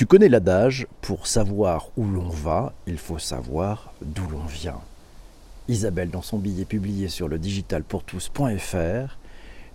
[0.00, 4.80] Tu connais l'adage, pour savoir où l'on va, il faut savoir d'où l'on vient.
[5.68, 9.18] Isabelle, dans son billet publié sur le digitalpourtous.fr,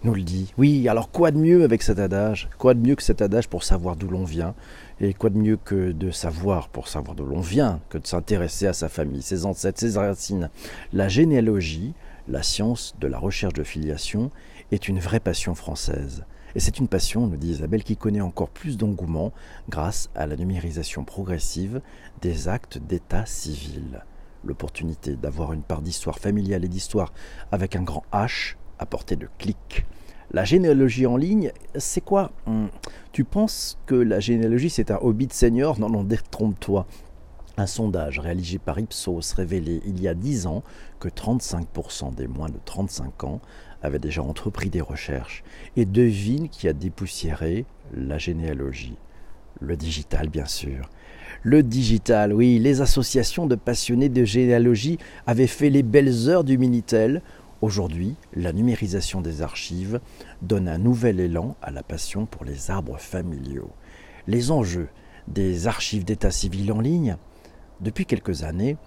[0.04, 0.52] nous le dit.
[0.58, 2.50] Oui, alors quoi de mieux avec cet adage?
[2.58, 4.56] Quoi de mieux que cet adage pour savoir d'où l'on vient?
[5.00, 8.66] Et quoi de mieux que de savoir pour savoir d'où l'on vient que de s'intéresser
[8.66, 10.50] à sa famille, ses ancêtres, ses racines?
[10.92, 11.94] La généalogie,
[12.28, 14.32] la science de la recherche de filiation,
[14.72, 16.26] est une vraie passion française.
[16.56, 19.34] Et c'est une passion, nous dit Isabelle, qui connaît encore plus d'engouement
[19.70, 21.82] grâce à la numérisation progressive
[22.22, 24.04] des actes d'état civil.
[24.46, 27.14] L'opportunité d'avoir une part d'histoire familiale et d'histoire
[27.52, 29.86] avec un grand H à portée de clic.
[30.32, 32.32] La généalogie en ligne, c'est quoi?
[32.46, 32.68] Hmm.
[33.12, 36.88] Tu penses que la généalogie c'est un hobby de senior Non, non, détrompe-toi.
[37.58, 40.64] Un sondage réalisé par Ipsos révélait il y a 10 ans
[41.00, 43.42] que 35% des moins de 35 ans
[43.82, 45.44] avaient déjà entrepris des recherches.
[45.78, 48.98] Et devine qui a dépoussiéré la généalogie.
[49.62, 50.90] Le digital, bien sûr.
[51.44, 56.58] Le digital, oui, les associations de passionnés de généalogie avaient fait les belles heures du
[56.58, 57.22] Minitel
[57.62, 60.02] Aujourd'hui, la numérisation des archives
[60.42, 63.72] donne un nouvel élan à la passion pour les arbres familiaux.
[64.28, 64.90] Les enjeux
[65.28, 67.16] des archives d'état civil en ligne
[67.82, 68.78] Depuis quelques années,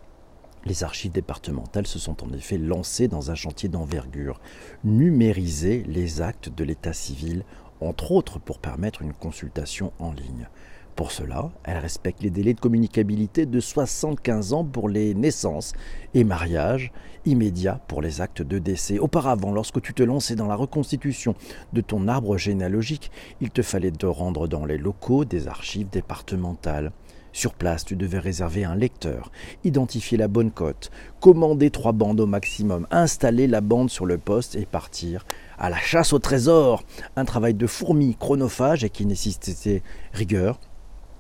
[0.65, 4.41] les archives départementales se sont en effet lancées dans un chantier d'envergure,
[4.83, 7.45] numériser les actes de l'état civil,
[7.81, 10.49] entre autres pour permettre une consultation en ligne.
[10.97, 15.75] Pour cela, elle respecte les délais de communicabilité de 75 ans pour les naissances
[16.15, 16.91] et mariages
[17.25, 18.99] immédiats pour les actes de décès.
[18.99, 21.37] Auparavant, lorsque tu te lançais dans la reconstitution
[21.73, 26.91] de ton arbre généalogique, il te fallait te rendre dans les locaux des archives départementales.
[27.33, 29.31] Sur place, tu devais réserver un lecteur,
[29.63, 30.91] identifier la bonne cote,
[31.21, 35.27] commander trois bandes au maximum, installer la bande sur le poste et partir
[35.59, 36.83] à la chasse au trésor.
[37.17, 40.59] Un travail de fourmi chronophage et qui nécessitait rigueur,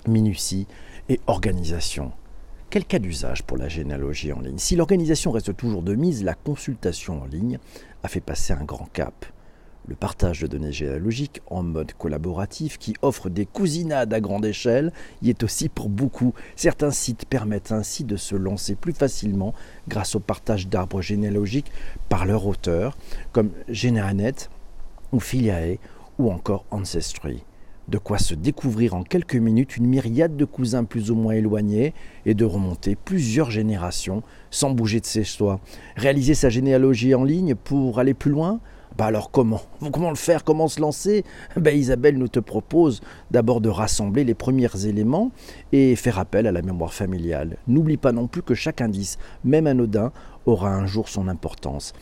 [0.06, 0.66] minutie
[1.08, 2.12] et organisation.
[2.70, 4.58] Quel cas d'usage pour la généalogie en ligne?
[4.58, 7.58] Si l'organisation reste toujours de mise, la consultation en ligne
[8.02, 9.24] a fait passer un grand cap.
[9.88, 14.92] Le partage de données généalogiques en mode collaboratif qui offre des cousinades à grande échelle
[15.22, 16.34] y est aussi pour beaucoup.
[16.56, 19.54] Certains sites permettent ainsi de se lancer plus facilement
[19.88, 21.72] grâce au partage d'arbres généalogiques
[22.10, 22.98] par leur auteur,
[23.32, 24.50] comme GeneRanet
[25.12, 25.78] ou Filiae
[26.18, 27.42] ou encore Ancestry.
[27.88, 31.94] De quoi se découvrir en quelques minutes une myriade de cousins plus ou moins éloignés
[32.26, 35.60] et de remonter plusieurs générations sans bouger de ses choix.
[35.96, 38.60] Réaliser sa généalogie en ligne pour aller plus loin
[38.96, 39.60] bah alors comment?
[39.92, 40.44] Comment le faire?
[40.44, 41.24] Comment se lancer?
[41.56, 43.00] Ben Isabelle nous te propose
[43.30, 45.30] d'abord de rassembler les premiers éléments
[45.72, 47.58] et faire appel à la mémoire familiale.
[47.66, 50.12] N'oublie pas non plus que chaque indice, même anodin,
[50.46, 51.92] aura un jour son importance.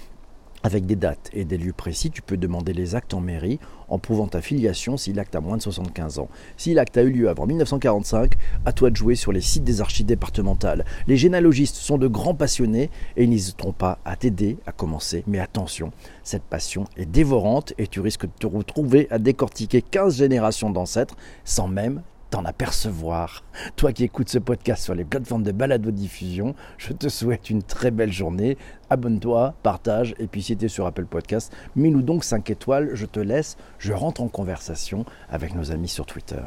[0.66, 4.00] Avec des dates et des lieux précis, tu peux demander les actes en mairie en
[4.00, 6.28] prouvant ta filiation si l'acte a moins de 75 ans.
[6.56, 8.32] Si l'acte a eu lieu avant 1945,
[8.64, 10.84] à toi de jouer sur les sites des archives départementales.
[11.06, 15.22] Les généalogistes sont de grands passionnés et ils n'hésiteront pas à t'aider à commencer.
[15.28, 15.92] Mais attention,
[16.24, 21.14] cette passion est dévorante et tu risques de te retrouver à décortiquer 15 générations d'ancêtres
[21.44, 23.44] sans même t'en apercevoir.
[23.76, 27.90] Toi qui écoutes ce podcast sur les plateformes de balado-diffusion, je te souhaite une très
[27.90, 28.58] belle journée.
[28.90, 33.06] Abonne-toi, partage, et puis si tu es sur Apple Podcast, mets-nous donc 5 étoiles, je
[33.06, 36.42] te laisse, je rentre en conversation avec nos amis sur Twitter.